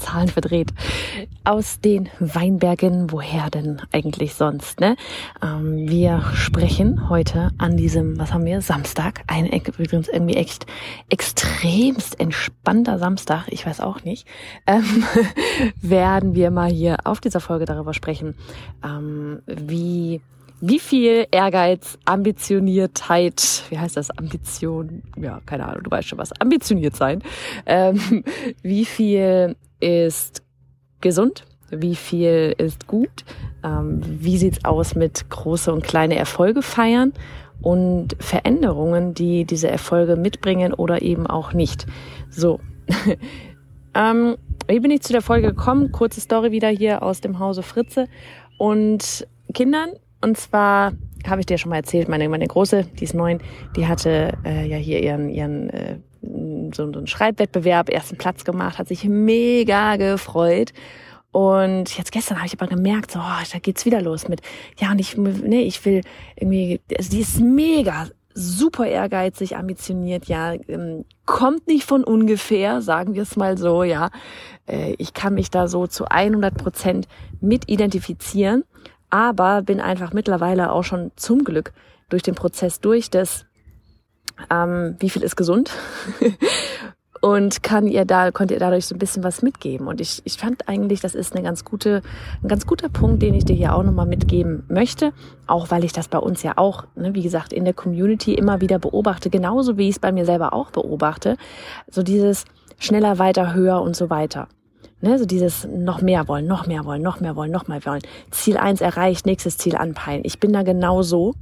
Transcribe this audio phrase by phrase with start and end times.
[0.00, 0.72] Zahlen verdreht.
[1.44, 4.80] Aus den Weinbergen, woher denn eigentlich sonst?
[4.80, 4.96] Ne?
[5.42, 9.22] Ähm, wir sprechen heute an diesem, was haben wir, Samstag.
[9.26, 10.66] Ein übrigens irgendwie echt
[11.08, 14.26] extremst entspannter Samstag, ich weiß auch nicht.
[14.66, 15.04] Ähm,
[15.80, 18.34] werden wir mal hier auf dieser Folge darüber sprechen,
[18.84, 20.20] ähm, wie
[20.60, 26.38] wie viel Ehrgeiz, Ambitioniertheit, wie heißt das, Ambition, ja, keine Ahnung, du weißt schon was,
[26.38, 27.22] ambitioniert sein,
[27.66, 28.24] ähm,
[28.62, 30.42] wie viel ist
[31.00, 33.24] gesund, wie viel ist gut,
[33.64, 37.12] ähm, wie sieht's aus mit große und kleine Erfolge feiern
[37.62, 41.86] und Veränderungen, die diese Erfolge mitbringen oder eben auch nicht.
[42.30, 42.60] So.
[43.94, 44.36] ähm,
[44.66, 45.92] wie bin ich zu der Folge gekommen?
[45.92, 48.06] Kurze Story wieder hier aus dem Hause Fritze
[48.58, 49.90] und Kindern.
[50.20, 50.92] Und zwar
[51.26, 53.40] habe ich dir schon mal erzählt, meine, meine Große, die ist neun,
[53.76, 55.96] die hatte äh, ja hier ihren, ihren äh,
[56.74, 60.72] so, einen Schreibwettbewerb, ersten Platz gemacht, hat sich mega gefreut.
[61.32, 64.40] Und jetzt gestern habe ich aber gemerkt, so, oh, da geht's wieder los mit,
[64.78, 66.02] ja, und ich, nee, ich will
[66.34, 73.14] irgendwie, also die ist mega, super ehrgeizig, ambitioniert, ja, ähm, kommt nicht von ungefähr, sagen
[73.14, 74.10] wir es mal so, ja.
[74.66, 77.06] Äh, ich kann mich da so zu 100 Prozent
[77.40, 78.64] mit identifizieren,
[79.08, 81.72] aber bin einfach mittlerweile auch schon zum Glück
[82.08, 83.46] durch den Prozess durch, dass
[84.50, 85.70] ähm, wie viel ist gesund
[87.20, 90.38] und kann ihr da konnte ihr dadurch so ein bisschen was mitgeben und ich, ich
[90.38, 92.02] fand eigentlich das ist eine ganz gute
[92.42, 95.12] ein ganz guter Punkt den ich dir hier auch nochmal mitgeben möchte
[95.46, 98.60] auch weil ich das bei uns ja auch ne, wie gesagt in der Community immer
[98.60, 101.36] wieder beobachte genauso wie ich es bei mir selber auch beobachte
[101.90, 102.44] so dieses
[102.78, 104.48] schneller weiter höher und so weiter
[105.02, 108.02] Ne, so dieses noch mehr wollen, noch mehr wollen, noch mehr wollen, noch mehr wollen.
[108.30, 110.20] Ziel eins erreicht, nächstes Ziel anpeilen.
[110.24, 111.32] Ich bin da genau so.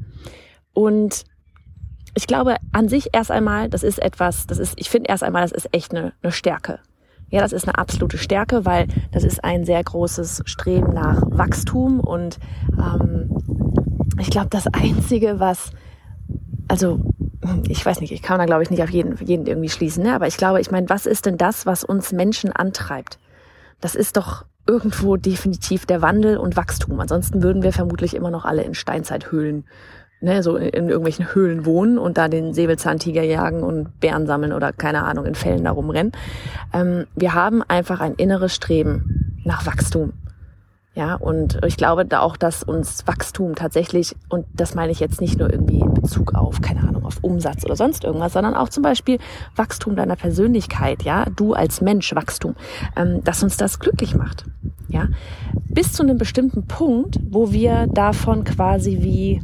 [0.72, 1.24] Und
[2.14, 5.42] ich glaube an sich erst einmal, das ist etwas, das ist, ich finde erst einmal,
[5.42, 6.80] das ist echt eine, eine Stärke.
[7.30, 12.00] Ja, das ist eine absolute Stärke, weil das ist ein sehr großes Streben nach Wachstum
[12.00, 12.38] und
[12.72, 13.30] ähm,
[14.18, 15.70] ich glaube, das Einzige, was,
[16.68, 17.00] also
[17.68, 20.14] ich weiß nicht, ich kann da glaube ich nicht auf jeden, jeden irgendwie schließen, ne?
[20.14, 23.18] aber ich glaube, ich meine, was ist denn das, was uns Menschen antreibt?
[23.80, 27.00] Das ist doch irgendwo definitiv der Wandel und Wachstum.
[27.00, 29.64] Ansonsten würden wir vermutlich immer noch alle in Steinzeithöhlen
[30.20, 34.72] ne, so in irgendwelchen Höhlen wohnen und da den Säbelzahntiger jagen und Bären sammeln oder
[34.72, 36.12] keine Ahnung, in Fällen da rumrennen.
[36.72, 40.12] Ähm, wir haben einfach ein inneres Streben nach Wachstum.
[40.98, 45.20] Ja, und ich glaube da auch, dass uns Wachstum tatsächlich, und das meine ich jetzt
[45.20, 48.68] nicht nur irgendwie in Bezug auf, keine Ahnung, auf Umsatz oder sonst irgendwas, sondern auch
[48.68, 49.20] zum Beispiel
[49.54, 52.56] Wachstum deiner Persönlichkeit, ja, du als Mensch Wachstum,
[52.96, 54.46] ähm, dass uns das glücklich macht.
[54.88, 55.06] Ja,
[55.68, 59.40] bis zu einem bestimmten Punkt, wo wir davon quasi wie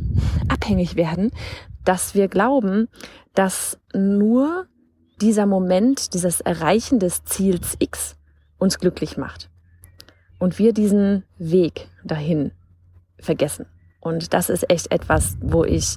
[0.49, 1.31] abhängig werden,
[1.85, 2.89] dass wir glauben,
[3.33, 4.67] dass nur
[5.21, 8.17] dieser Moment, dieses Erreichen des Ziels X
[8.59, 9.51] uns glücklich macht
[10.45, 12.53] und wir diesen Weg dahin
[13.19, 13.67] vergessen.
[14.01, 15.97] Und das ist echt etwas, wo ich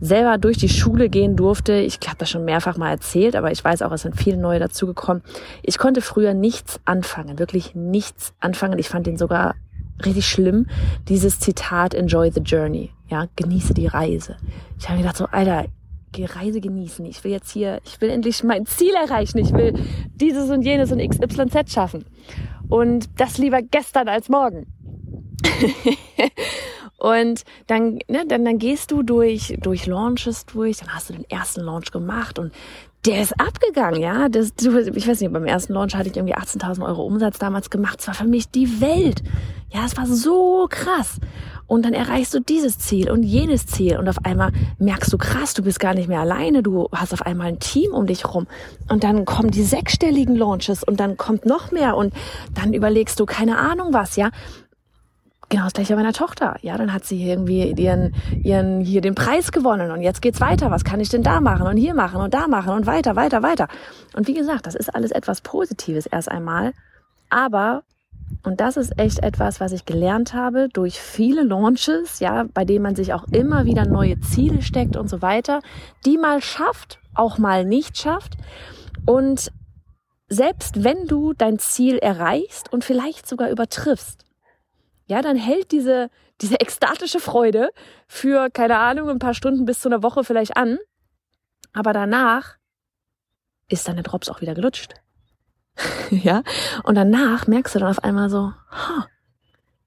[0.00, 1.72] selber durch die Schule gehen durfte.
[1.72, 4.58] Ich habe das schon mehrfach mal erzählt, aber ich weiß auch, es sind viele neue
[4.60, 5.22] dazugekommen.
[5.62, 8.78] Ich konnte früher nichts anfangen, wirklich nichts anfangen.
[8.78, 9.54] Ich fand den sogar
[10.04, 10.66] richtig schlimm,
[11.08, 12.90] dieses Zitat Enjoy the Journey.
[13.08, 14.36] Ja, genieße die Reise.
[14.78, 15.64] Ich habe mir gedacht so, Alter,
[16.14, 17.04] die Reise genießen.
[17.06, 19.38] Ich will jetzt hier, ich will endlich mein Ziel erreichen.
[19.38, 19.74] Ich will
[20.14, 22.04] dieses und jenes und XYZ schaffen.
[22.68, 24.66] Und das lieber gestern als morgen.
[26.98, 31.28] und dann, ne, dann, dann gehst du durch, durch Launches durch, dann hast du den
[31.30, 32.52] ersten Launch gemacht und
[33.06, 34.28] der ist abgegangen, ja.
[34.28, 38.00] Das, ich weiß nicht, beim ersten Launch hatte ich irgendwie 18.000 Euro Umsatz damals gemacht.
[38.00, 39.22] Es war für mich die Welt.
[39.72, 41.20] Ja, es war so krass.
[41.68, 45.52] Und dann erreichst du dieses Ziel und jenes Ziel und auf einmal merkst du krass,
[45.52, 48.46] du bist gar nicht mehr alleine, du hast auf einmal ein Team um dich rum
[48.88, 52.14] und dann kommen die sechsstelligen Launches und dann kommt noch mehr und
[52.54, 54.30] dann überlegst du keine Ahnung was, ja.
[55.50, 56.56] Genau das gleiche bei meiner Tochter.
[56.60, 60.70] Ja, dann hat sie irgendwie ihren, ihren, hier den Preis gewonnen und jetzt geht's weiter.
[60.70, 63.42] Was kann ich denn da machen und hier machen und da machen und weiter, weiter,
[63.42, 63.68] weiter.
[64.14, 66.74] Und wie gesagt, das ist alles etwas Positives erst einmal.
[67.30, 67.82] Aber,
[68.42, 72.82] und das ist echt etwas, was ich gelernt habe durch viele Launches, ja, bei denen
[72.82, 75.60] man sich auch immer wieder neue Ziele steckt und so weiter,
[76.06, 78.36] die mal schafft, auch mal nicht schafft.
[79.06, 79.52] Und
[80.28, 84.24] selbst wenn du dein Ziel erreichst und vielleicht sogar übertriffst,
[85.06, 86.10] ja, dann hält diese,
[86.40, 87.70] diese ekstatische Freude
[88.06, 90.78] für, keine Ahnung, ein paar Stunden bis zu einer Woche vielleicht an.
[91.72, 92.56] Aber danach
[93.68, 94.94] ist deine Drops auch wieder gelutscht.
[96.10, 96.42] ja,
[96.82, 99.06] und danach merkst du dann auf einmal so, ha,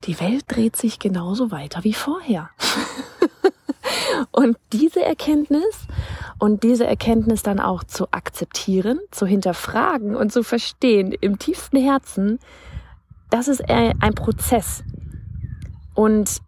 [0.03, 2.49] die Welt dreht sich genauso weiter wie vorher.
[4.31, 5.87] und diese Erkenntnis
[6.39, 12.39] und diese Erkenntnis dann auch zu akzeptieren, zu hinterfragen und zu verstehen im tiefsten Herzen,
[13.29, 14.83] das ist ein Prozess.
[15.93, 16.41] Und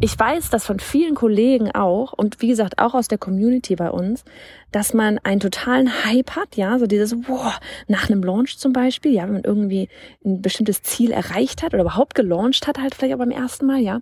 [0.00, 3.90] ich weiß das von vielen Kollegen auch und wie gesagt auch aus der Community bei
[3.90, 4.24] uns,
[4.72, 9.12] dass man einen totalen Hype hat, ja, so dieses, wow, nach einem Launch zum Beispiel,
[9.12, 9.90] ja, wenn man irgendwie
[10.24, 13.80] ein bestimmtes Ziel erreicht hat oder überhaupt gelauncht hat, halt vielleicht auch beim ersten Mal,
[13.80, 14.00] ja,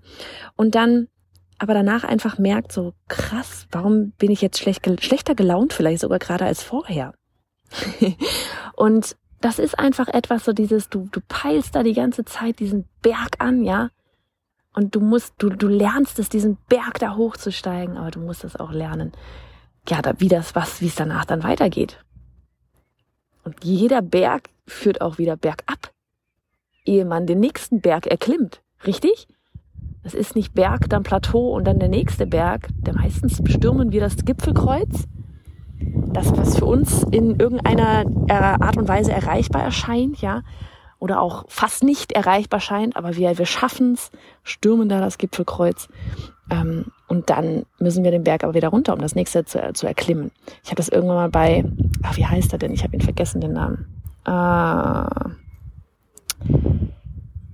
[0.55, 1.09] und dann
[1.59, 6.21] aber danach einfach merkt, so krass, warum bin ich jetzt schlecht, schlechter gelaunt vielleicht sogar
[6.21, 7.15] gerade als vorher?
[8.77, 12.85] und das ist einfach etwas so dieses, du, du peilst da die ganze Zeit diesen
[13.03, 13.91] Berg an, ja,
[14.75, 18.57] und du musst, du, du lernst es, diesen Berg da hochzusteigen, aber du musst es
[18.57, 19.13] auch lernen,
[19.89, 22.05] ja, wie das, was, wie es danach dann weitergeht.
[23.45, 25.91] Und jeder Berg führt auch wieder bergab,
[26.85, 28.61] ehe man den nächsten Berg erklimmt.
[28.87, 29.27] Richtig?
[30.03, 32.69] Es ist nicht Berg, dann Plateau und dann der nächste Berg.
[32.79, 35.05] Der meistens stürmen wir das Gipfelkreuz.
[36.13, 40.43] Das, was für uns in irgendeiner Art und Weise erreichbar erscheint, ja
[40.99, 44.11] oder auch fast nicht erreichbar scheint, aber wir, wir schaffen es,
[44.43, 45.89] stürmen da das Gipfelkreuz
[46.51, 49.87] ähm, und dann müssen wir den Berg aber wieder runter, um das nächste zu, zu
[49.87, 50.31] erklimmen.
[50.63, 51.65] Ich habe das irgendwann mal bei,
[52.03, 52.73] ach, wie heißt er denn?
[52.73, 53.87] Ich habe ihn vergessen, den Namen.
[54.25, 55.31] Ah,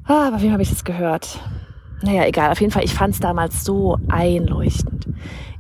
[0.05, 1.39] ah bei wem habe ich das gehört?
[2.03, 2.51] Naja, egal.
[2.51, 5.07] Auf jeden Fall, ich fand es damals so einleuchtend.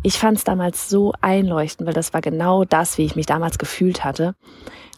[0.03, 3.59] Ich fand es damals so einleuchtend, weil das war genau das, wie ich mich damals
[3.59, 4.35] gefühlt hatte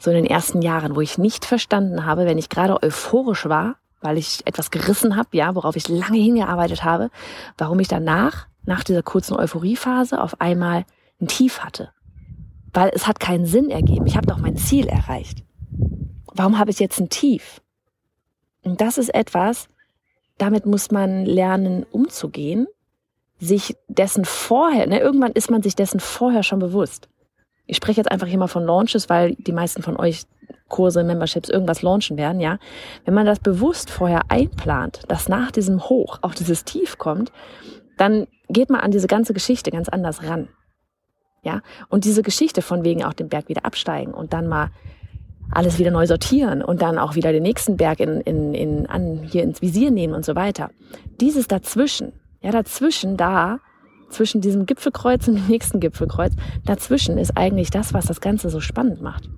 [0.02, 3.76] so in den ersten Jahren, wo ich nicht verstanden habe, wenn ich gerade euphorisch war,
[4.00, 7.10] weil ich etwas gerissen habe, ja, worauf ich lange hingearbeitet habe,
[7.58, 10.84] warum ich danach, nach dieser kurzen Euphoriephase, auf einmal
[11.20, 11.90] ein Tief hatte.
[12.72, 14.06] Weil es hat keinen Sinn ergeben.
[14.06, 15.44] Ich habe doch mein Ziel erreicht.
[16.34, 17.62] Warum habe ich jetzt ein Tief?
[18.62, 19.68] Und das ist etwas,
[20.38, 22.66] damit muss man lernen, umzugehen,
[23.38, 27.08] sich dessen vorher, ne, irgendwann ist man sich dessen vorher schon bewusst.
[27.66, 30.22] Ich spreche jetzt einfach hier mal von Launches, weil die meisten von euch
[30.68, 32.58] Kurse, Memberships, irgendwas launchen werden, ja.
[33.04, 37.30] Wenn man das bewusst vorher einplant, dass nach diesem Hoch auch dieses Tief kommt,
[37.96, 40.48] dann geht man an diese ganze Geschichte ganz anders ran.
[41.42, 41.62] Ja.
[41.88, 44.70] Und diese Geschichte von wegen auch den Berg wieder absteigen und dann mal
[45.50, 49.22] alles wieder neu sortieren und dann auch wieder den nächsten Berg in, in, in, an,
[49.22, 50.70] hier ins Visier nehmen und so weiter.
[51.20, 53.60] Dieses dazwischen, ja, dazwischen da
[54.08, 56.32] zwischen diesem Gipfelkreuz und dem nächsten Gipfelkreuz,
[56.64, 59.28] dazwischen ist eigentlich das, was das Ganze so spannend macht.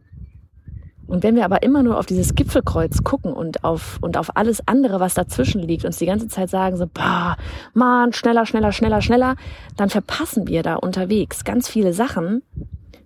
[1.09, 4.63] Und wenn wir aber immer nur auf dieses Gipfelkreuz gucken und auf, und auf alles
[4.69, 7.39] andere, was dazwischen liegt, uns die ganze Zeit sagen so, bah,
[7.73, 9.37] man, schneller, schneller, schneller, schneller,
[9.77, 12.43] dann verpassen wir da unterwegs ganz viele Sachen,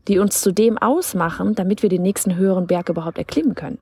[0.09, 3.79] die uns zu dem ausmachen, damit wir den nächsten höheren Berg überhaupt erklimmen können.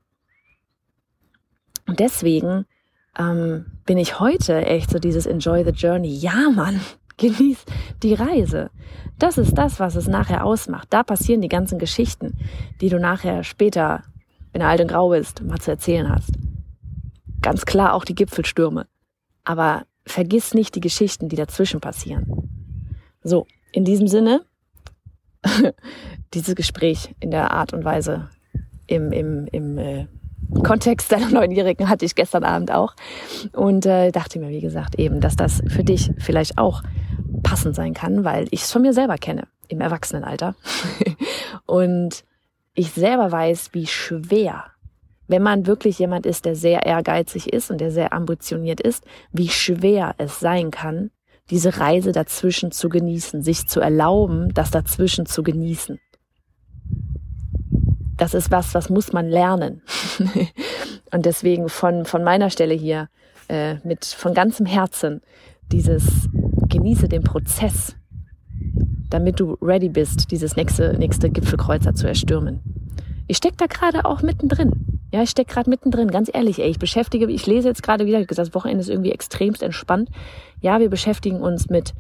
[1.89, 2.67] Und deswegen
[3.19, 6.15] ähm, bin ich heute echt so dieses Enjoy the Journey.
[6.15, 6.81] Ja, Mann,
[7.21, 7.65] Genieß
[8.03, 8.71] die Reise.
[9.19, 10.89] Das ist das, was es nachher ausmacht.
[10.91, 12.39] Da passieren die ganzen Geschichten,
[12.81, 14.03] die du nachher später,
[14.53, 16.31] wenn du alt und grau bist, mal zu erzählen hast.
[17.43, 18.87] Ganz klar auch die Gipfelstürme.
[19.45, 22.49] Aber vergiss nicht die Geschichten, die dazwischen passieren.
[23.23, 24.41] So, in diesem Sinne,
[26.33, 28.31] dieses Gespräch in der Art und Weise
[28.87, 30.07] im, im, im äh,
[30.65, 32.95] Kontext deiner Neunjährigen hatte ich gestern Abend auch
[33.53, 36.83] und äh, dachte mir, wie gesagt, eben, dass das für dich vielleicht auch
[37.43, 40.55] passend sein kann, weil ich es von mir selber kenne im Erwachsenenalter
[41.67, 42.25] und
[42.75, 44.65] ich selber weiß, wie schwer,
[45.29, 49.49] wenn man wirklich jemand ist, der sehr ehrgeizig ist und der sehr ambitioniert ist, wie
[49.49, 51.11] schwer es sein kann,
[51.51, 55.99] diese Reise dazwischen zu genießen, sich zu erlauben, das dazwischen zu genießen
[58.21, 59.83] das ist was, was muss man lernen.
[61.11, 63.09] und deswegen von, von meiner Stelle hier
[63.49, 65.23] äh, mit von ganzem Herzen
[65.73, 66.29] dieses
[66.71, 67.97] genieße den Prozess,
[69.11, 72.61] damit du ready bist, dieses nächste, nächste Gipfelkreuzer zu erstürmen.
[73.27, 74.73] Ich stecke da gerade auch mittendrin.
[75.12, 78.25] Ja, ich stecke gerade mittendrin, ganz ehrlich, ey, ich beschäftige, ich lese jetzt gerade wieder,
[78.25, 80.09] das Wochenende ist irgendwie extremst entspannt.
[80.61, 81.95] Ja, wir beschäftigen uns mit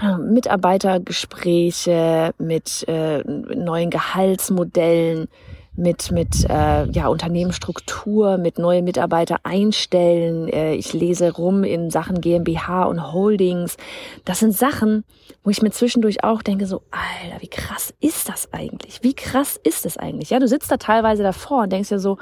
[0.00, 5.28] äh, Mitarbeitergespräche, mit äh, neuen Gehaltsmodellen,
[5.74, 10.48] mit mit äh, ja Unternehmensstruktur, mit neue Mitarbeiter einstellen.
[10.48, 13.76] Äh, ich lese rum in Sachen GmbH und Holdings.
[14.24, 15.04] Das sind Sachen,
[15.42, 19.02] wo ich mir zwischendurch auch denke so, Alter, wie krass ist das eigentlich?
[19.02, 20.30] Wie krass ist das eigentlich?
[20.30, 22.18] Ja, du sitzt da teilweise davor und denkst ja so,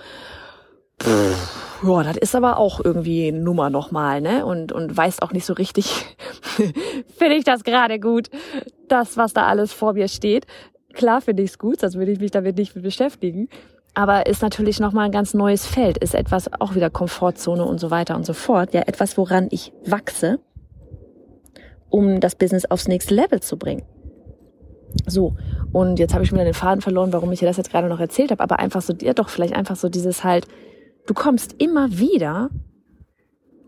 [1.02, 4.46] pff, ja, das ist aber auch irgendwie Nummer nochmal, ne?
[4.46, 6.04] Und und weißt auch nicht so richtig,
[7.18, 8.30] finde ich das gerade gut,
[8.86, 10.46] das was da alles vor mir steht
[10.92, 13.48] klar finde ich es gut, sonst würde ich mich damit nicht beschäftigen.
[13.94, 17.90] Aber ist natürlich nochmal ein ganz neues Feld, ist etwas auch wieder Komfortzone und so
[17.90, 18.72] weiter und so fort.
[18.72, 20.38] Ja, etwas, woran ich wachse,
[21.88, 23.82] um das Business aufs nächste Level zu bringen.
[25.06, 25.36] So,
[25.72, 28.00] und jetzt habe ich mir den Faden verloren, warum ich dir das jetzt gerade noch
[28.00, 30.46] erzählt habe, aber einfach so, ja doch, vielleicht einfach so dieses halt,
[31.06, 32.50] du kommst immer wieder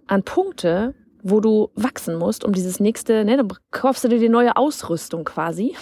[0.06, 4.28] an Punkte, wo du wachsen musst, um dieses nächste, ne, dann kaufst du dir die
[4.28, 5.74] neue Ausrüstung quasi.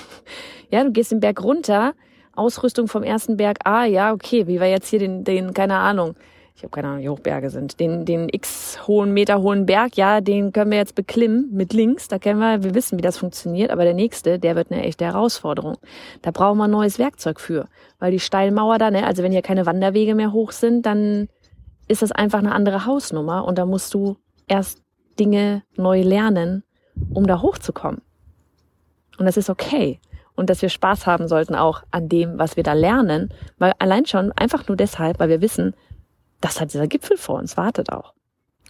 [0.70, 1.94] Ja, du gehst den Berg runter,
[2.32, 6.14] Ausrüstung vom ersten Berg, ah ja, okay, wie wir jetzt hier den, den, keine Ahnung,
[6.54, 9.96] ich habe keine Ahnung, wie hoch Berge sind, den, den x hohen, Meter hohen Berg,
[9.96, 13.18] ja, den können wir jetzt beklimmen mit links, da kennen wir, wir wissen, wie das
[13.18, 15.78] funktioniert, aber der nächste, der wird eine echte Herausforderung.
[16.22, 17.66] Da brauchen wir ein neues Werkzeug für,
[17.98, 21.28] weil die Steilmauer da, ne, also wenn hier keine Wanderwege mehr hoch sind, dann
[21.88, 24.16] ist das einfach eine andere Hausnummer und da musst du
[24.46, 24.82] erst
[25.18, 26.64] Dinge neu lernen,
[27.12, 28.02] um da hochzukommen.
[29.18, 30.00] Und das ist okay.
[30.34, 34.06] Und dass wir Spaß haben sollten auch an dem, was wir da lernen, weil allein
[34.06, 35.74] schon einfach nur deshalb, weil wir wissen,
[36.40, 38.14] dass halt dieser Gipfel vor uns wartet auch.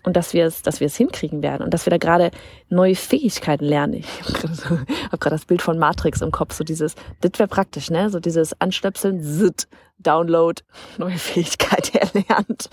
[0.03, 2.31] Und dass wir es, dass wir es hinkriegen werden und dass wir da gerade
[2.71, 3.93] neue Fähigkeiten lernen.
[3.93, 8.09] Ich habe gerade das Bild von Matrix im Kopf, so dieses, das wäre praktisch, ne?
[8.09, 9.69] So dieses Anstöpseln, zit,
[9.99, 10.63] Download,
[10.97, 12.71] neue Fähigkeit erlernt.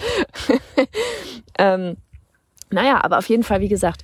[1.59, 1.97] ähm,
[2.69, 4.03] naja, aber auf jeden Fall, wie gesagt,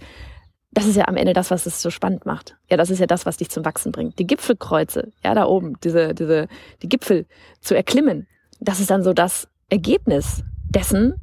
[0.71, 2.57] das ist ja am Ende das, was es so spannend macht.
[2.69, 4.17] Ja, das ist ja das, was dich zum Wachsen bringt.
[4.17, 6.47] Die Gipfelkreuze, ja, da oben, diese, diese,
[6.81, 7.25] die Gipfel
[7.61, 8.27] zu erklimmen,
[8.59, 11.15] das ist dann so das Ergebnis dessen,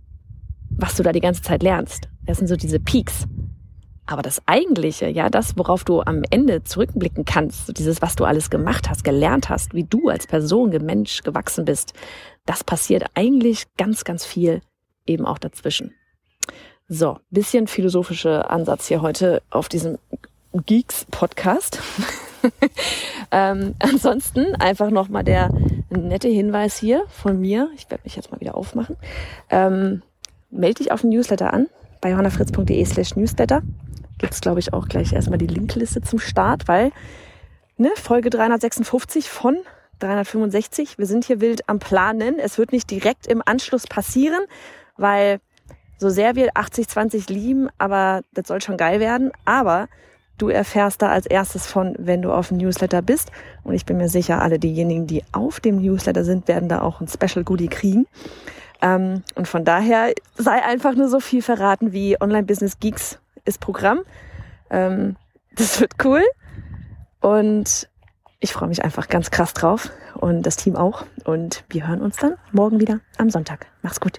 [0.70, 2.08] was du da die ganze Zeit lernst.
[2.26, 3.24] Das sind so diese Peaks.
[4.06, 8.24] Aber das Eigentliche, ja, das, worauf du am Ende zurückblicken kannst, so dieses, was du
[8.24, 11.92] alles gemacht hast, gelernt hast, wie du als Person, Mensch gewachsen bist,
[12.46, 14.62] das passiert eigentlich ganz, ganz viel
[15.06, 15.94] eben auch dazwischen.
[16.92, 19.98] So, bisschen philosophischer Ansatz hier heute auf diesem
[20.52, 21.78] Geeks-Podcast.
[23.30, 25.50] ähm, ansonsten einfach nochmal der
[25.88, 27.70] nette Hinweis hier von mir.
[27.76, 28.96] Ich werde mich jetzt mal wieder aufmachen.
[29.50, 30.02] Ähm,
[30.50, 31.68] melde dich auf den Newsletter an
[32.00, 33.62] bei johannafritz.de slash newsletter.
[34.18, 36.90] Gibt's glaube ich, auch gleich erstmal die Linkliste zum Start, weil
[37.76, 39.58] ne, Folge 356 von
[40.00, 40.98] 365.
[40.98, 42.40] Wir sind hier wild am Planen.
[42.40, 44.42] Es wird nicht direkt im Anschluss passieren,
[44.96, 45.40] weil
[46.00, 49.30] so sehr wir 80-20 lieben, aber das soll schon geil werden.
[49.44, 49.88] Aber
[50.38, 53.30] du erfährst da als erstes von, wenn du auf dem Newsletter bist.
[53.62, 57.00] Und ich bin mir sicher, alle diejenigen, die auf dem Newsletter sind, werden da auch
[57.00, 58.06] ein Special Goodie kriegen.
[58.80, 63.60] Ähm, und von daher sei einfach nur so viel verraten wie Online Business Geeks ist
[63.60, 64.00] Programm.
[64.70, 65.16] Ähm,
[65.54, 66.22] das wird cool.
[67.20, 67.88] Und
[68.38, 71.04] ich freue mich einfach ganz krass drauf und das Team auch.
[71.24, 73.66] Und wir hören uns dann morgen wieder am Sonntag.
[73.82, 74.18] Mach's gut.